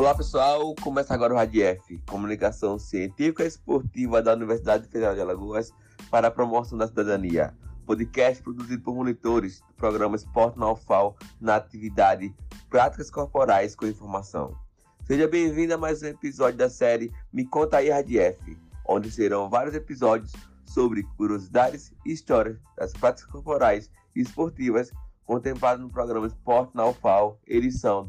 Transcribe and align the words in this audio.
Olá 0.00 0.14
pessoal, 0.14 0.74
começa 0.76 1.12
agora 1.12 1.34
o 1.34 1.36
RADIEF, 1.36 1.98
Comunicação 2.08 2.78
Científica 2.78 3.44
e 3.44 3.46
Esportiva 3.46 4.22
da 4.22 4.32
Universidade 4.32 4.88
Federal 4.88 5.14
de 5.14 5.20
Alagoas 5.20 5.74
para 6.10 6.28
a 6.28 6.30
Promoção 6.30 6.78
da 6.78 6.88
Cidadania. 6.88 7.54
Podcast 7.84 8.42
produzido 8.42 8.82
por 8.82 8.94
monitores 8.94 9.60
do 9.60 9.74
programa 9.74 10.16
Esporte 10.16 10.58
na 10.58 10.72
UFAL 10.72 11.18
na 11.38 11.56
atividade 11.56 12.34
Práticas 12.70 13.10
Corporais 13.10 13.76
com 13.76 13.86
Informação. 13.86 14.56
Seja 15.04 15.28
bem-vindo 15.28 15.74
a 15.74 15.76
mais 15.76 16.02
um 16.02 16.06
episódio 16.06 16.56
da 16.56 16.70
série 16.70 17.12
Me 17.30 17.44
Conta 17.44 17.76
aí 17.76 17.90
RADIEF, 17.90 18.56
onde 18.88 19.10
serão 19.10 19.50
vários 19.50 19.74
episódios 19.74 20.32
sobre 20.64 21.02
curiosidades 21.18 21.92
e 22.06 22.12
histórias 22.12 22.56
das 22.74 22.94
práticas 22.94 23.30
corporais 23.30 23.90
e 24.16 24.22
esportivas 24.22 24.90
contempladas 25.26 25.82
no 25.82 25.90
programa 25.90 26.26
Esporte 26.26 26.74
na 26.74 26.86
UFAL, 26.86 27.38
edição 27.46 28.02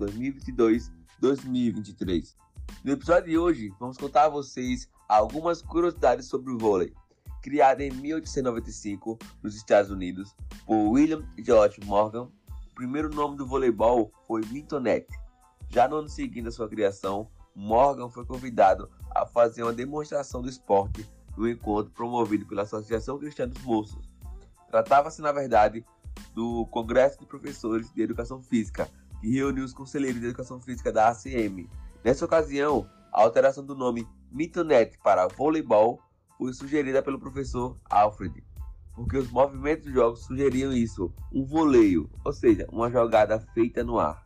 2022-2023. 1.21 2.35
No 2.83 2.93
episódio 2.93 3.29
de 3.29 3.37
hoje, 3.37 3.73
vamos 3.79 3.97
contar 3.97 4.25
a 4.25 4.29
vocês 4.29 4.89
algumas 5.07 5.61
curiosidades 5.61 6.25
sobre 6.25 6.51
o 6.51 6.57
vôlei. 6.57 6.93
Criado 7.41 7.81
em 7.81 7.91
1895 7.91 9.17
nos 9.41 9.55
Estados 9.55 9.91
Unidos 9.91 10.35
por 10.65 10.91
William 10.91 11.23
George 11.37 11.79
Morgan, 11.85 12.23
o 12.23 12.75
primeiro 12.75 13.13
nome 13.13 13.37
do 13.37 13.45
voleibol 13.45 14.11
foi 14.27 14.41
Mintonette. 14.45 15.19
Já 15.69 15.87
no 15.87 15.97
ano 15.97 16.09
seguinte 16.09 16.47
à 16.47 16.51
sua 16.51 16.69
criação, 16.69 17.29
Morgan 17.55 18.09
foi 18.09 18.25
convidado 18.25 18.89
a 19.13 19.25
fazer 19.25 19.63
uma 19.63 19.73
demonstração 19.73 20.41
do 20.41 20.49
esporte 20.49 21.07
no 21.37 21.47
encontro 21.47 21.91
promovido 21.91 22.45
pela 22.45 22.63
Associação 22.63 23.17
Cristã 23.17 23.47
dos 23.47 23.61
Moços. 23.63 24.09
Tratava-se, 24.69 25.21
na 25.21 25.31
verdade, 25.31 25.85
do 26.33 26.65
Congresso 26.67 27.19
de 27.19 27.25
Professores 27.25 27.91
de 27.91 28.01
Educação 28.01 28.41
Física, 28.41 28.89
que 29.21 29.29
reuniu 29.29 29.63
os 29.63 29.73
conselheiros 29.73 30.19
de 30.19 30.27
Educação 30.27 30.59
Física 30.59 30.91
da 30.91 31.09
ACM. 31.09 31.69
Nessa 32.03 32.25
ocasião, 32.25 32.89
a 33.13 33.21
alteração 33.21 33.63
do 33.63 33.75
nome 33.75 34.07
Mitonet 34.31 34.97
para 35.03 35.27
voleibol 35.27 36.01
foi 36.37 36.51
sugerida 36.53 37.03
pelo 37.03 37.19
professor 37.19 37.77
Alfred, 37.87 38.43
porque 38.95 39.17
os 39.17 39.29
movimentos 39.29 39.85
dos 39.85 39.93
jogos 39.93 40.25
sugeriam 40.25 40.73
isso, 40.73 41.13
um 41.31 41.45
voleio, 41.45 42.09
ou 42.25 42.33
seja, 42.33 42.67
uma 42.71 42.89
jogada 42.89 43.39
feita 43.53 43.83
no 43.83 43.99
ar. 43.99 44.25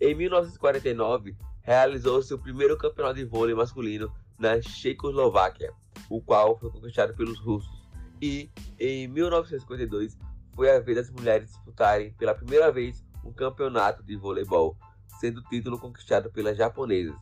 Em 0.00 0.14
1949, 0.14 1.36
realizou-se 1.62 2.32
o 2.32 2.38
primeiro 2.38 2.78
campeonato 2.78 3.16
de 3.16 3.24
vôlei 3.24 3.54
masculino 3.54 4.12
na 4.38 4.60
Checoslováquia, 4.62 5.72
o 6.08 6.20
qual 6.20 6.58
foi 6.58 6.70
conquistado 6.70 7.14
pelos 7.14 7.38
russos. 7.38 7.82
E 8.20 8.50
em 8.78 9.08
1952 9.08 10.16
foi 10.54 10.70
a 10.70 10.78
vez 10.78 10.96
das 10.96 11.10
mulheres 11.10 11.48
disputarem 11.48 12.12
pela 12.14 12.34
primeira 12.34 12.70
vez 12.70 13.04
um 13.24 13.32
campeonato 13.32 14.02
de 14.02 14.16
voleibol, 14.16 14.76
sendo 15.20 15.40
o 15.40 15.44
título 15.44 15.78
conquistado 15.78 16.30
pelas 16.30 16.56
japonesas. 16.56 17.14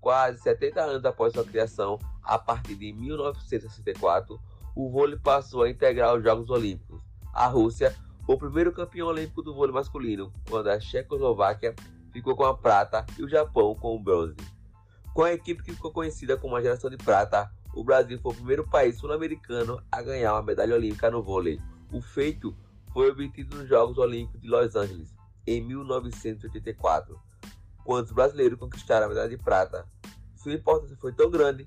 Quase 0.00 0.40
70 0.40 0.80
anos 0.80 1.04
após 1.04 1.32
sua 1.32 1.44
criação, 1.44 1.98
a 2.22 2.38
partir 2.38 2.74
de 2.74 2.92
1964, 2.92 4.40
o 4.74 4.90
vôlei 4.90 5.18
passou 5.18 5.62
a 5.62 5.70
integrar 5.70 6.14
os 6.14 6.22
Jogos 6.22 6.50
Olímpicos. 6.50 7.00
A 7.32 7.46
Rússia 7.46 7.94
foi 8.24 8.34
o 8.34 8.38
primeiro 8.38 8.72
campeão 8.72 9.08
olímpico 9.08 9.42
do 9.42 9.54
vôlei 9.54 9.74
masculino, 9.74 10.32
quando 10.48 10.68
a 10.68 10.78
Checoslováquia 10.78 11.74
ficou 12.12 12.36
com 12.36 12.44
a 12.44 12.56
prata 12.56 13.04
e 13.18 13.22
o 13.22 13.28
Japão 13.28 13.74
com 13.74 13.96
o 13.96 14.00
bronze. 14.00 14.36
Com 15.14 15.24
a 15.24 15.32
equipe 15.32 15.62
que 15.62 15.72
ficou 15.72 15.90
conhecida 15.90 16.36
como 16.36 16.56
a 16.56 16.62
geração 16.62 16.90
de 16.90 16.96
prata, 16.96 17.50
o 17.74 17.82
Brasil 17.82 18.18
foi 18.20 18.32
o 18.32 18.36
primeiro 18.36 18.68
país 18.68 18.98
sul-americano 18.98 19.82
a 19.90 20.02
ganhar 20.02 20.34
uma 20.34 20.42
medalha 20.42 20.74
olímpica 20.74 21.10
no 21.10 21.22
vôlei. 21.22 21.60
O 21.90 22.00
feito 22.00 22.54
foi 22.92 23.10
obtido 23.10 23.56
nos 23.56 23.68
Jogos 23.68 23.98
Olímpicos 23.98 24.40
de 24.40 24.48
Los 24.48 24.76
Angeles 24.76 25.15
em 25.46 25.62
1984, 25.62 27.18
quando 27.84 28.06
os 28.06 28.12
brasileiros 28.12 28.58
conquistaram 28.58 29.06
a 29.06 29.08
medalha 29.08 29.28
de 29.28 29.38
prata. 29.38 29.86
Sua 30.34 30.54
importância 30.54 30.96
foi 30.96 31.12
tão 31.12 31.30
grande 31.30 31.66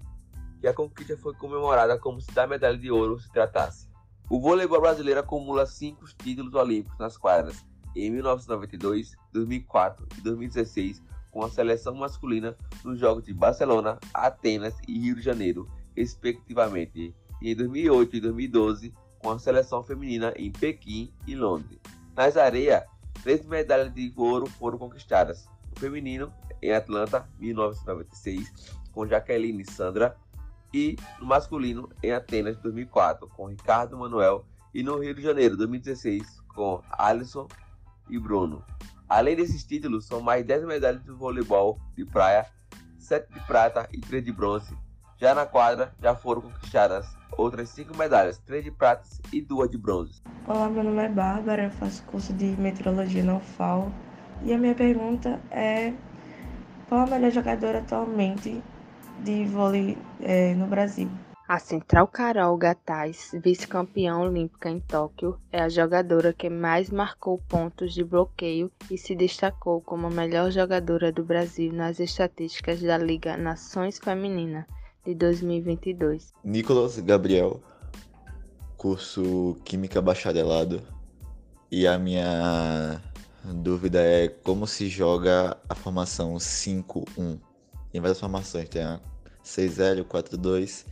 que 0.59 0.67
a 0.67 0.73
conquista 0.73 1.17
foi 1.17 1.33
comemorada 1.33 1.97
como 1.97 2.19
se 2.19 2.31
da 2.31 2.45
medalha 2.45 2.77
de 2.77 2.91
ouro 2.91 3.19
se 3.19 3.31
tratasse. 3.31 3.89
O 4.29 4.39
voleibol 4.39 4.81
brasileiro 4.81 5.19
acumula 5.19 5.65
cinco 5.65 6.05
títulos 6.17 6.53
olímpicos 6.53 6.99
nas 6.99 7.17
quadras 7.17 7.65
em 7.95 8.11
1992, 8.11 9.15
2004 9.33 10.07
e 10.17 10.21
2016 10.21 11.01
com 11.31 11.43
a 11.43 11.49
seleção 11.49 11.95
masculina 11.95 12.55
nos 12.83 12.99
Jogos 12.99 13.23
de 13.23 13.33
Barcelona, 13.33 13.99
Atenas 14.13 14.75
e 14.87 14.99
Rio 14.99 15.15
de 15.15 15.21
Janeiro, 15.21 15.69
respectivamente, 15.95 17.13
e 17.41 17.51
em 17.51 17.55
2008 17.55 18.15
e 18.15 18.21
2012 18.21 18.93
com 19.19 19.31
a 19.31 19.39
seleção 19.39 19.83
feminina 19.83 20.33
em 20.35 20.51
Pequim 20.51 21.13
e 21.27 21.35
Londres. 21.35 21.79
Nas 22.15 22.37
areias, 22.37 22.83
três 23.23 23.45
medalhas 23.45 23.93
de 23.93 24.11
ouro 24.15 24.47
foram 24.47 24.77
conquistadas: 24.77 25.47
no 25.69 25.79
feminino 25.79 26.33
em 26.61 26.73
Atlanta, 26.73 27.27
1996, 27.39 28.77
com 28.91 29.07
Jaqueline 29.07 29.65
Sandra, 29.65 30.17
e 30.73 30.95
no 31.19 31.25
masculino 31.25 31.89
em 32.03 32.11
Atenas, 32.11 32.57
2004, 32.57 33.27
com 33.29 33.47
Ricardo 33.47 33.97
Manuel, 33.97 34.45
e 34.73 34.83
no 34.83 34.99
Rio 34.99 35.15
de 35.15 35.21
Janeiro, 35.21 35.57
2016, 35.57 36.41
com 36.53 36.81
Alisson 36.91 37.47
e 38.09 38.19
Bruno. 38.19 38.63
Além 39.07 39.35
desses 39.35 39.63
títulos, 39.63 40.05
são 40.05 40.21
mais 40.21 40.45
10 40.45 40.65
medalhas 40.65 41.03
de 41.03 41.11
voleibol 41.11 41.79
de 41.95 42.05
praia, 42.05 42.45
7 42.99 43.33
de 43.33 43.39
prata 43.47 43.89
e 43.91 43.99
3 43.99 44.23
de 44.23 44.31
bronze. 44.31 44.77
Já 45.19 45.35
na 45.35 45.45
quadra, 45.45 45.91
já 46.01 46.15
foram 46.15 46.43
conquistadas 46.43 47.05
outras 47.37 47.67
5 47.71 47.93
medalhas, 47.97 48.37
3 48.37 48.63
de 48.63 48.71
prata 48.71 49.03
e 49.33 49.41
2 49.41 49.69
de 49.69 49.77
bronze. 49.77 50.21
Olá, 50.47 50.69
meu 50.69 50.81
nome 50.81 51.03
é 51.03 51.09
Bárbara, 51.09 51.65
eu 51.65 51.71
faço 51.71 52.01
curso 52.03 52.31
de 52.31 52.45
meteorologia 52.45 53.21
na 53.21 53.35
UFAL. 53.35 53.91
E 54.43 54.53
a 54.53 54.57
minha 54.57 54.73
pergunta 54.73 55.37
é: 55.51 55.91
qual 56.87 57.01
a 57.01 57.05
melhor 57.05 57.31
jogadora 57.31 57.79
atualmente 57.79 58.63
de 59.19 59.43
vôlei 59.43 59.97
é, 60.21 60.55
no 60.55 60.67
Brasil? 60.67 61.09
A 61.49 61.59
Central 61.59 62.07
Carol 62.07 62.55
Gataz, 62.55 63.31
vice-campeã 63.43 64.19
olímpica 64.19 64.69
em 64.69 64.79
Tóquio, 64.79 65.37
é 65.51 65.61
a 65.61 65.67
jogadora 65.67 66.31
que 66.31 66.49
mais 66.49 66.89
marcou 66.89 67.37
pontos 67.49 67.93
de 67.93 68.05
bloqueio 68.05 68.71
e 68.89 68.97
se 68.97 69.13
destacou 69.15 69.81
como 69.81 70.07
a 70.07 70.11
melhor 70.11 70.49
jogadora 70.49 71.11
do 71.11 71.25
Brasil 71.25 71.73
nas 71.73 71.99
estatísticas 71.99 72.81
da 72.81 72.97
Liga 72.97 73.35
Nações 73.35 73.99
Feminina 73.99 74.65
de 75.05 75.13
2022. 75.15 76.33
Nicolas 76.43 76.99
Gabriel, 76.99 77.61
curso 78.77 79.57
Química 79.63 80.01
Bacharelado. 80.01 80.81
E 81.71 81.85
a 81.85 81.99
minha 81.99 83.01
dúvida 83.43 84.01
é 84.01 84.27
como 84.27 84.65
se 84.65 84.87
joga 84.87 85.55
a 85.67 85.75
formação 85.75 86.35
5-1. 86.35 87.39
Tem 87.91 88.01
várias 88.01 88.19
formações, 88.19 88.67
tem 88.67 88.81
a 88.81 88.99
6L, 89.43 90.03
4-2 90.03 90.85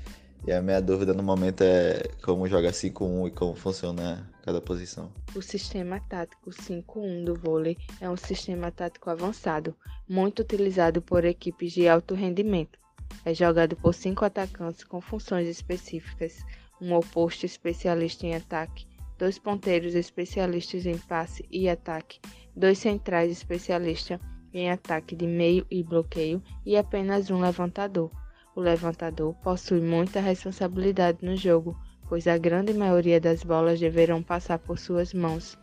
e 0.46 0.52
a 0.52 0.62
minha 0.62 0.82
dúvida 0.82 1.14
no 1.14 1.24
momento 1.24 1.62
é 1.62 2.04
como 2.24 2.48
joga 2.48 2.72
5-1 2.72 3.28
e 3.28 3.32
como 3.32 3.56
funciona 3.56 4.30
cada 4.44 4.62
posição. 4.62 5.12
O 5.36 5.42
sistema 5.42 6.00
tático 6.00 6.52
5-1 6.52 7.26
do 7.26 7.36
vôlei 7.36 7.78
é 8.00 8.10
um 8.10 8.16
sistema 8.16 8.72
tático 8.72 9.10
avançado, 9.10 9.76
muito 10.08 10.42
utilizado 10.42 11.02
por 11.02 11.26
equipes 11.26 11.74
de 11.74 11.88
alto 11.88 12.14
rendimento. 12.14 12.80
É 13.26 13.34
jogado 13.34 13.76
por 13.76 13.94
cinco 13.94 14.26
atacantes 14.26 14.84
com 14.84 15.02
funções 15.02 15.48
específicas, 15.48 16.44
um 16.80 16.94
oposto 16.94 17.46
especialista 17.46 18.26
em 18.26 18.36
ataque, 18.36 18.88
dois 19.18 19.40
ponteiros 19.40 19.96
especialistas 19.96 20.86
em 20.86 20.98
passe 20.98 21.46
e 21.52 21.68
ataque, 21.68 22.20
dois 22.56 22.78
centrais 22.78 23.32
especialistas 23.32 24.20
em 24.54 24.70
ataque 24.70 25.16
de 25.16 25.28
meio 25.28 25.66
e 25.70 25.84
bloqueio 25.84 26.42
e 26.66 26.78
apenas 26.78 27.30
um 27.30 27.40
levantador. 27.40 28.12
O 28.56 28.62
levantador 28.62 29.36
possui 29.36 29.82
muita 29.82 30.20
responsabilidade 30.20 31.20
no 31.22 31.36
jogo, 31.36 31.78
pois 32.10 32.28
a 32.28 32.38
grande 32.38 32.74
maioria 32.74 33.20
das 33.20 33.44
bolas 33.44 33.80
deverão 33.80 34.24
passar 34.24 34.58
por 34.58 34.80
suas 34.80 35.14
mãos. 35.14 35.58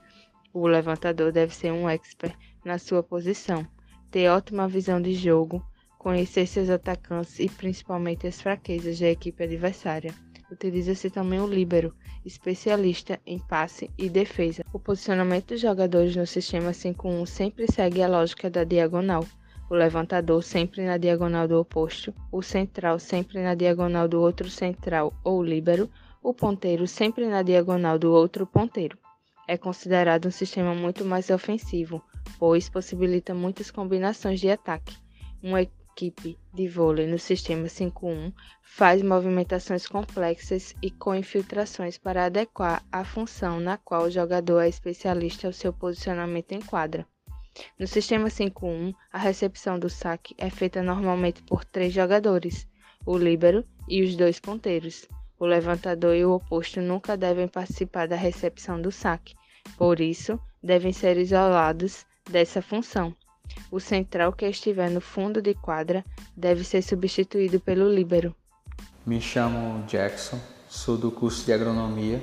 O 0.53 0.67
levantador 0.67 1.33
deve 1.33 1.55
ser 1.55 1.73
um 1.73 1.89
expert 1.89 2.37
na 2.65 2.79
sua 2.79 3.03
posição, 3.03 3.67
ter 4.11 4.29
ótima 4.29 4.69
visão 4.69 5.01
de 5.01 5.13
jogo, 5.15 5.65
conhecer 6.05 6.47
seus 6.47 6.69
atacantes 6.69 7.41
e 7.41 7.49
principalmente 7.49 8.27
as 8.27 8.39
fraquezas 8.39 9.01
da 9.01 9.09
equipe 9.09 9.43
adversária. 9.43 10.15
Utiliza-se 10.53 11.09
também 11.09 11.41
o 11.41 11.47
líbero, 11.47 11.95
especialista 12.27 13.19
em 13.25 13.39
passe 13.39 13.91
e 13.97 14.11
defesa. 14.11 14.63
O 14.71 14.79
posicionamento 14.79 15.49
dos 15.49 15.63
jogadores 15.63 16.15
no 16.15 16.27
sistema 16.27 16.73
5-1 16.73 17.27
sempre 17.27 17.67
segue 17.73 18.03
a 18.03 18.07
lógica 18.07 18.51
da 18.51 18.65
diagonal 18.65 19.25
o 19.71 19.75
levantador 19.75 20.43
sempre 20.43 20.85
na 20.85 20.99
diagonal 20.99 21.49
do 21.49 21.59
oposto, 21.59 22.15
o 22.31 22.43
central 22.43 22.99
sempre 22.99 23.43
na 23.43 23.55
diagonal 23.55 24.07
do 24.07 24.21
outro 24.21 24.51
central 24.51 25.11
ou 25.25 25.43
líbero, 25.43 25.89
o 26.23 26.35
ponteiro 26.35 26.87
sempre 26.87 27.27
na 27.27 27.43
diagonal 27.43 27.99
do 27.99 28.13
outro 28.13 28.47
ponteiro. 28.47 28.99
É 29.49 29.57
considerado 29.57 30.27
um 30.27 30.31
sistema 30.31 30.75
muito 30.75 31.03
mais 31.03 31.31
ofensivo, 31.31 32.03
pois 32.39 32.69
possibilita 32.69 33.33
muitas 33.35 33.71
combinações 33.71 34.39
de 34.39 34.51
ataque. 34.51 34.95
Uma 35.43 35.63
equipe 35.95 36.37
de 36.53 36.67
vôlei 36.67 37.07
no 37.07 37.19
sistema 37.19 37.69
5-1 37.69 38.33
faz 38.63 39.01
movimentações 39.01 39.87
complexas 39.87 40.75
e 40.83 40.91
com 40.91 41.15
infiltrações 41.15 41.97
para 41.97 42.25
adequar 42.25 42.85
a 42.91 43.05
função 43.05 43.61
na 43.61 43.77
qual 43.79 44.03
o 44.03 44.11
jogador 44.11 44.61
é 44.61 44.69
especialista 44.69 45.47
ao 45.47 45.53
seu 45.53 45.73
posicionamento 45.73 46.51
em 46.51 46.61
quadra. 46.61 47.07
No 47.79 47.87
sistema 47.87 48.29
5-1, 48.29 48.93
a 49.13 49.19
recepção 49.19 49.79
do 49.79 49.89
saque 49.89 50.35
é 50.37 50.51
feita 50.51 50.83
normalmente 50.83 51.41
por 51.45 51.65
três 51.65 51.93
jogadores, 51.93 52.67
o 53.07 53.17
líbero 53.17 53.65
e 53.89 54.03
os 54.03 54.17
dois 54.17 54.41
ponteiros. 54.41 55.07
O 55.39 55.47
levantador 55.47 56.17
e 56.17 56.25
o 56.25 56.33
oposto 56.33 56.81
nunca 56.81 57.17
devem 57.17 57.47
participar 57.47 58.09
da 58.09 58.17
recepção 58.17 58.83
do 58.83 58.91
saque, 58.91 59.37
por 59.77 60.01
isso, 60.01 60.41
devem 60.61 60.93
ser 60.93 61.17
isolados 61.17 62.05
dessa 62.29 62.61
função. 62.61 63.15
O 63.75 63.81
central 63.81 64.33
que 64.33 64.47
estiver 64.47 64.89
no 64.89 65.01
fundo 65.01 65.43
de 65.43 65.53
quadra 65.53 66.05
deve 66.37 66.63
ser 66.63 66.81
substituído 66.81 67.59
pelo 67.59 67.93
líbero. 67.93 68.33
Me 69.05 69.21
chamo 69.21 69.85
Jackson, 69.89 70.39
sou 70.69 70.97
do 70.97 71.11
curso 71.11 71.45
de 71.45 71.53
agronomia 71.53 72.23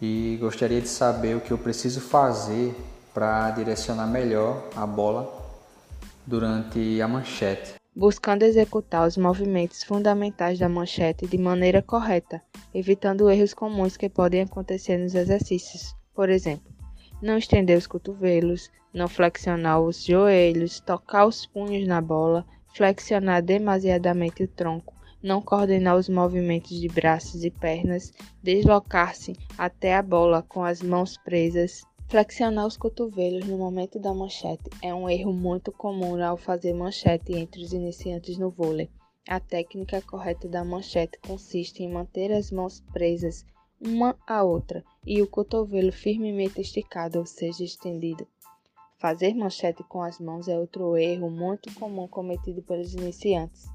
e 0.00 0.38
gostaria 0.40 0.80
de 0.80 0.86
saber 0.86 1.34
o 1.34 1.40
que 1.40 1.50
eu 1.50 1.58
preciso 1.58 2.00
fazer 2.00 2.72
para 3.12 3.50
direcionar 3.50 4.06
melhor 4.06 4.70
a 4.76 4.86
bola 4.86 5.28
durante 6.24 7.02
a 7.02 7.08
manchete. 7.08 7.74
Buscando 7.92 8.44
executar 8.44 9.08
os 9.08 9.16
movimentos 9.16 9.82
fundamentais 9.82 10.60
da 10.60 10.68
manchete 10.68 11.26
de 11.26 11.36
maneira 11.36 11.82
correta, 11.82 12.40
evitando 12.72 13.28
erros 13.28 13.54
comuns 13.54 13.96
que 13.96 14.08
podem 14.08 14.42
acontecer 14.42 14.98
nos 14.98 15.16
exercícios. 15.16 15.96
Por 16.14 16.30
exemplo, 16.30 16.72
não 17.20 17.38
estender 17.38 17.76
os 17.76 17.88
cotovelos, 17.88 18.70
não 18.94 19.08
flexionar 19.08 19.80
os 19.80 20.04
joelhos, 20.04 20.80
tocar 20.80 21.26
os 21.26 21.44
punhos 21.44 21.86
na 21.86 22.00
bola, 22.00 22.46
flexionar 22.74 23.42
demasiadamente 23.42 24.44
o 24.44 24.48
tronco, 24.48 24.94
não 25.22 25.42
coordenar 25.42 25.96
os 25.96 26.08
movimentos 26.08 26.80
de 26.80 26.88
braços 26.88 27.44
e 27.44 27.50
pernas, 27.50 28.12
deslocar-se 28.42 29.34
até 29.58 29.96
a 29.96 30.02
bola 30.02 30.42
com 30.42 30.62
as 30.64 30.80
mãos 30.80 31.16
presas, 31.18 31.82
Flexionar 32.06 32.66
os 32.66 32.76
cotovelos 32.76 33.46
no 33.46 33.56
momento 33.56 33.98
da 33.98 34.12
manchete 34.12 34.70
é 34.82 34.94
um 34.94 35.08
erro 35.08 35.32
muito 35.32 35.72
comum 35.72 36.22
ao 36.22 36.36
fazer 36.36 36.74
manchete 36.74 37.32
entre 37.32 37.62
os 37.62 37.72
iniciantes 37.72 38.36
no 38.36 38.50
vôlei. 38.50 38.90
A 39.26 39.40
técnica 39.40 40.02
correta 40.02 40.46
da 40.46 40.62
manchete 40.62 41.18
consiste 41.26 41.82
em 41.82 41.90
manter 41.90 42.30
as 42.30 42.52
mãos 42.52 42.80
presas 42.92 43.44
uma 43.80 44.16
à 44.26 44.44
outra 44.44 44.84
e 45.04 45.20
o 45.22 45.26
cotovelo 45.26 45.90
firmemente 45.90 46.60
esticado, 46.60 47.18
ou 47.18 47.26
seja, 47.26 47.64
estendido. 47.64 48.26
Fazer 49.04 49.34
manchete 49.34 49.84
com 49.84 50.00
as 50.00 50.18
mãos 50.18 50.48
é 50.48 50.58
outro 50.58 50.96
erro 50.96 51.28
muito 51.28 51.70
comum 51.74 52.08
cometido 52.08 52.62
pelos 52.62 52.94
iniciantes. 52.94 53.66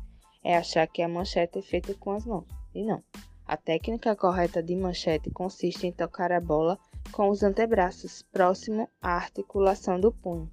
É 0.43 0.57
achar 0.57 0.87
que 0.87 1.03
a 1.03 1.07
manchete 1.07 1.59
é 1.59 1.61
feita 1.61 1.93
com 1.93 2.09
as 2.13 2.25
mãos. 2.25 2.47
E 2.73 2.83
não. 2.83 2.99
A 3.45 3.55
técnica 3.55 4.15
correta 4.15 4.63
de 4.63 4.75
manchete 4.75 5.29
consiste 5.29 5.85
em 5.85 5.91
tocar 5.91 6.31
a 6.31 6.41
bola 6.41 6.79
com 7.11 7.29
os 7.29 7.43
antebraços 7.43 8.23
próximo 8.31 8.89
à 8.99 9.11
articulação 9.11 9.99
do 9.99 10.11
punho. 10.11 10.49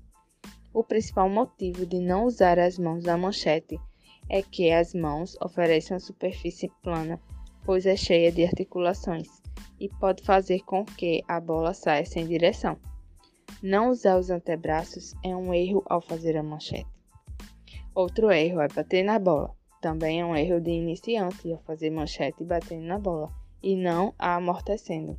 O 0.74 0.84
principal 0.84 1.30
motivo 1.30 1.86
de 1.86 1.98
não 1.98 2.26
usar 2.26 2.58
as 2.58 2.78
mãos 2.78 3.02
na 3.02 3.16
manchete 3.16 3.80
é 4.28 4.42
que 4.42 4.70
as 4.70 4.92
mãos 4.92 5.38
oferecem 5.40 5.94
uma 5.94 6.00
superfície 6.00 6.70
plana, 6.82 7.18
pois 7.64 7.86
é 7.86 7.96
cheia 7.96 8.30
de 8.30 8.44
articulações 8.44 9.26
e 9.80 9.88
pode 9.88 10.22
fazer 10.22 10.60
com 10.66 10.84
que 10.84 11.22
a 11.26 11.40
bola 11.40 11.72
saia 11.72 12.04
sem 12.04 12.26
direção. 12.26 12.76
Não 13.62 13.90
usar 13.90 14.18
os 14.18 14.30
antebraços 14.30 15.14
é 15.24 15.34
um 15.34 15.52
erro 15.52 15.82
ao 15.86 16.00
fazer 16.00 16.36
a 16.36 16.42
manchete. 16.42 16.86
Outro 17.94 18.30
erro 18.30 18.60
é 18.60 18.68
bater 18.68 19.02
na 19.02 19.18
bola. 19.18 19.54
Também 19.80 20.20
é 20.20 20.24
um 20.24 20.36
erro 20.36 20.60
de 20.60 20.70
iniciante 20.70 21.52
ao 21.52 21.58
fazer 21.60 21.90
manchete 21.90 22.44
batendo 22.44 22.84
na 22.84 22.98
bola 22.98 23.30
e 23.62 23.74
não 23.74 24.14
a 24.18 24.34
amortecendo. 24.36 25.18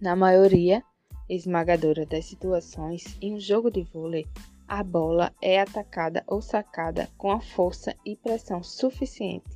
Na 0.00 0.14
maioria 0.14 0.82
esmagadora 1.28 2.06
das 2.06 2.26
situações, 2.26 3.16
em 3.20 3.34
um 3.34 3.40
jogo 3.40 3.70
de 3.70 3.82
vôlei, 3.82 4.26
a 4.66 4.82
bola 4.82 5.32
é 5.40 5.60
atacada 5.60 6.22
ou 6.26 6.42
sacada 6.42 7.08
com 7.16 7.30
a 7.30 7.40
força 7.40 7.94
e 8.04 8.16
pressão 8.16 8.62
suficiente 8.62 9.48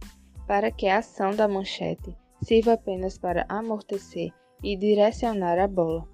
para 0.47 0.71
que 0.71 0.87
a 0.87 0.99
ação 0.99 1.31
da 1.35 1.47
manchete 1.47 2.17
sirva 2.43 2.73
apenas 2.73 3.19
para 3.19 3.47
amortecer 3.49 4.33
e 4.63 4.77
direcionar 4.77 5.59
a 5.59 5.69
bola. 5.69 6.12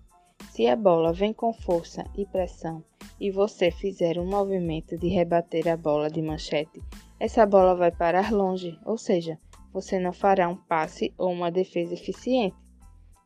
Se 0.50 0.66
a 0.66 0.76
bola 0.76 1.12
vem 1.12 1.32
com 1.32 1.52
força 1.52 2.04
e 2.16 2.26
pressão 2.26 2.82
e 3.20 3.30
você 3.30 3.70
fizer 3.70 4.18
um 4.18 4.26
movimento 4.26 4.96
de 4.96 5.08
rebater 5.08 5.68
a 5.68 5.76
bola 5.76 6.10
de 6.10 6.20
manchete, 6.22 6.82
essa 7.20 7.44
bola 7.46 7.74
vai 7.74 7.90
parar 7.90 8.32
longe, 8.32 8.78
ou 8.84 8.96
seja, 8.96 9.38
você 9.72 9.98
não 9.98 10.12
fará 10.12 10.48
um 10.48 10.56
passe 10.56 11.12
ou 11.18 11.30
uma 11.30 11.50
defesa 11.50 11.94
eficiente. 11.94 12.56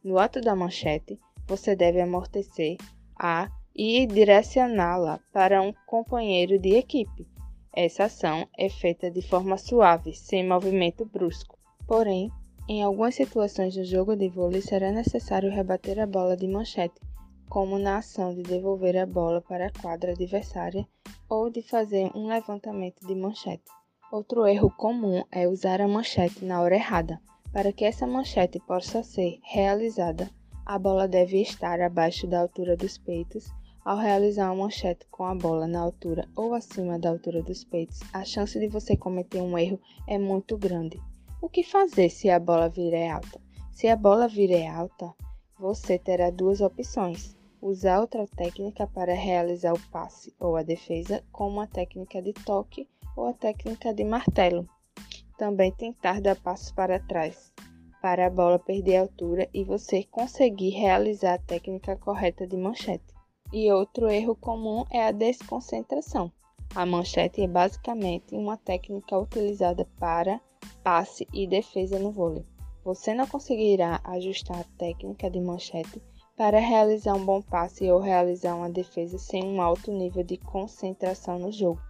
No 0.03 0.19
ato 0.19 0.41
da 0.41 0.57
manchete, 0.57 1.19
você 1.47 1.77
deve 1.77 2.01
amortecer 2.01 2.77
a 3.19 3.51
e 3.75 4.07
direcioná-la 4.07 5.21
para 5.33 5.63
um 5.63 5.73
companheiro 5.87 6.59
de 6.59 6.75
equipe. 6.77 7.27
Essa 7.75 8.05
ação 8.05 8.47
é 8.59 8.69
feita 8.69 9.11
de 9.11 9.23
forma 9.23 9.57
suave, 9.57 10.13
sem 10.13 10.47
movimento 10.47 11.07
brusco. 11.07 11.59
Porém, 11.87 12.31
em 12.69 12.83
algumas 12.83 13.15
situações 13.15 13.75
do 13.75 13.85
jogo 13.85 14.17
de 14.17 14.29
vôlei 14.29 14.61
será 14.61 14.93
necessário 14.93 15.51
rebater 15.51 15.99
a 15.99 16.07
bola 16.07 16.37
de 16.37 16.47
manchete, 16.47 17.01
como 17.49 17.79
na 17.79 17.99
ação 17.99 18.33
de 18.33 18.43
devolver 18.43 18.97
a 18.97 19.05
bola 19.05 19.41
para 19.41 19.67
a 19.67 19.73
quadra 19.83 20.13
adversária 20.13 20.87
ou 21.29 21.51
de 21.51 21.61
fazer 21.61 22.11
um 22.15 22.27
levantamento 22.27 23.07
de 23.07 23.15
manchete. 23.15 23.65
Outro 24.13 24.47
erro 24.47 24.71
comum 24.71 25.25
é 25.31 25.49
usar 25.49 25.81
a 25.81 25.89
manchete 25.89 26.45
na 26.45 26.61
hora 26.61 26.77
errada. 26.77 27.21
Para 27.53 27.73
que 27.73 27.85
essa 27.85 28.07
manchete 28.07 28.61
possa 28.61 29.03
ser 29.03 29.39
realizada, 29.43 30.31
a 30.65 30.79
bola 30.79 31.09
deve 31.09 31.43
estar 31.43 31.81
abaixo 31.81 32.27
da 32.27 32.41
altura 32.41 32.77
dos 32.77 32.97
peitos. 32.97 33.51
Ao 33.85 33.97
realizar 33.97 34.53
uma 34.53 34.65
manchete 34.65 35.07
com 35.11 35.25
a 35.25 35.35
bola 35.35 35.67
na 35.67 35.81
altura 35.81 36.29
ou 36.37 36.55
acima 36.55 36.99
da 36.99 37.11
altura 37.11 37.43
dos 37.43 37.65
peitos, 37.65 38.01
a 38.13 38.25
chance 38.25 38.59
de 38.59 38.69
você 38.69 38.97
cometer 38.97 39.43
um 39.43 39.59
erro 39.59 39.81
é 40.07 40.17
muito 40.17 40.57
grande. 40.57 41.01
O 41.43 41.49
que 41.51 41.63
fazer 41.63 42.09
se 42.09 42.31
a 42.31 42.39
bola 42.39 42.71
vir 42.71 42.95
é 42.95 43.11
alta? 43.11 43.39
Se 43.73 43.89
a 43.89 43.97
bola 43.97 44.27
vir 44.29 44.51
é 44.53 44.67
alta, 44.67 45.13
você 45.59 45.99
terá 45.99 46.31
duas 46.31 46.63
opções: 46.63 47.37
usar 47.61 48.01
outra 48.01 48.27
técnica 48.27 48.87
para 48.87 49.13
realizar 49.13 49.75
o 49.75 49.91
passe 49.91 50.33
ou 50.41 50.57
a 50.57 50.63
defesa, 50.63 51.23
como 51.31 51.61
a 51.61 51.67
técnica 51.67 52.23
de 52.23 52.33
toque 52.33 52.89
ou 53.17 53.27
a 53.27 53.35
técnica 53.35 53.93
de 53.93 54.05
martelo 54.05 54.67
também 55.43 55.73
tentar 55.73 56.21
dar 56.21 56.37
passos 56.37 56.71
para 56.71 57.01
trás, 57.01 57.53
para 58.01 58.29
a 58.29 58.31
bola 58.31 58.61
perder 58.61 58.99
altura 58.99 59.49
e 59.53 59.65
você 59.65 60.05
conseguir 60.05 60.71
realizar 60.71 61.35
a 61.35 61.39
técnica 61.39 61.97
correta 61.97 62.47
de 62.47 62.57
manchete. 62.57 63.13
E 63.53 63.69
outro 63.73 64.09
erro 64.09 64.37
comum 64.37 64.85
é 64.89 65.05
a 65.05 65.11
desconcentração. 65.11 66.31
A 66.77 66.87
manchete 66.87 67.43
é 67.43 67.49
basicamente 67.49 68.37
uma 68.37 68.57
técnica 68.57 69.19
utilizada 69.19 69.85
para 69.99 70.41
passe 70.83 71.27
e 71.33 71.47
defesa 71.47 71.99
no 71.99 72.13
vôlei. 72.13 72.45
Você 72.85 73.15
não 73.15 73.27
conseguirá 73.27 74.01
ajustar 74.05 74.61
a 74.61 74.79
técnica 74.79 75.31
de 75.31 75.41
manchete 75.41 76.03
para 76.37 76.59
realizar 76.59 77.15
um 77.15 77.25
bom 77.25 77.41
passe 77.41 77.91
ou 77.91 78.01
realizar 78.01 78.55
uma 78.55 78.71
defesa 78.71 79.19
sem 79.19 79.45
um 79.45 79.63
alto 79.63 79.93
nível 79.93 80.25
de 80.25 80.37
concentração 80.37 81.39
no 81.39 81.53
jogo 81.53 81.81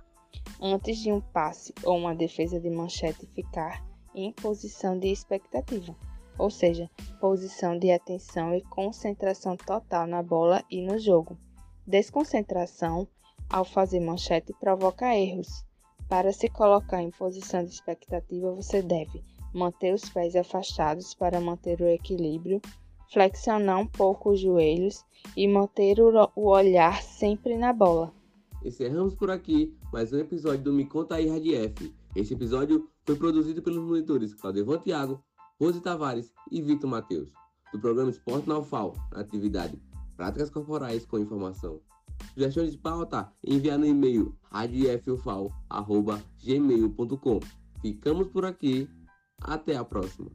antes 0.60 0.98
de 0.98 1.12
um 1.12 1.20
passe 1.20 1.74
ou 1.82 1.96
uma 1.96 2.14
defesa 2.14 2.60
de 2.60 2.70
manchete 2.70 3.26
ficar 3.34 3.84
em 4.14 4.32
posição 4.32 4.98
de 4.98 5.08
expectativa, 5.08 5.96
ou 6.38 6.50
seja, 6.50 6.90
posição 7.20 7.78
de 7.78 7.90
atenção 7.90 8.54
e 8.54 8.62
concentração 8.62 9.56
total 9.56 10.06
na 10.06 10.22
bola 10.22 10.62
e 10.70 10.82
no 10.82 10.98
jogo. 10.98 11.36
Desconcentração 11.86 13.08
ao 13.50 13.64
fazer 13.64 14.00
manchete 14.00 14.52
provoca 14.60 15.16
erros. 15.16 15.64
Para 16.12 16.30
se 16.30 16.46
colocar 16.50 17.00
em 17.00 17.10
posição 17.10 17.64
de 17.64 17.70
expectativa, 17.70 18.54
você 18.54 18.82
deve 18.82 19.24
manter 19.54 19.94
os 19.94 20.10
pés 20.10 20.36
afastados 20.36 21.14
para 21.14 21.40
manter 21.40 21.80
o 21.80 21.86
equilíbrio, 21.86 22.60
flexionar 23.10 23.80
um 23.80 23.86
pouco 23.86 24.32
os 24.32 24.40
joelhos 24.40 25.06
e 25.34 25.48
manter 25.48 25.96
o 26.02 26.50
olhar 26.50 27.02
sempre 27.02 27.56
na 27.56 27.72
bola. 27.72 28.12
Encerramos 28.62 29.14
por 29.14 29.30
aqui 29.30 29.74
mais 29.90 30.12
um 30.12 30.18
episódio 30.18 30.64
do 30.64 30.72
Me 30.74 30.84
Conta 30.84 31.14
aí 31.14 31.30
Rádio 31.30 31.56
F. 31.56 31.94
Esse 32.14 32.34
episódio 32.34 32.86
foi 33.06 33.16
produzido 33.16 33.62
pelos 33.62 33.82
monitores 33.82 34.34
Claudio 34.34 34.78
Thiago, 34.80 35.24
Rose 35.58 35.80
Tavares 35.80 36.30
e 36.50 36.60
Victor 36.60 36.90
Matheus, 36.90 37.32
do 37.72 37.80
programa 37.80 38.10
Esporte 38.10 38.46
na 38.46 38.58
UFAL, 38.58 38.92
atividade 39.12 39.80
Práticas 40.14 40.50
Corporais 40.50 41.06
com 41.06 41.18
Informação. 41.18 41.80
Sugestões 42.34 42.72
de 42.72 42.78
pauta, 42.78 43.32
enviar 43.44 43.78
no 43.78 43.86
e-mail 43.86 44.36
radiofufal.gmail.com. 44.50 47.40
Ficamos 47.80 48.26
por 48.28 48.44
aqui, 48.44 48.88
até 49.40 49.76
a 49.76 49.84
próxima. 49.84 50.30